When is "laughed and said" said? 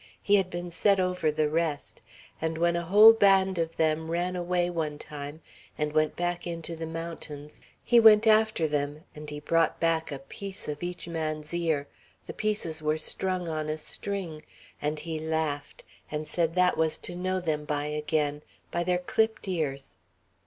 15.19-16.55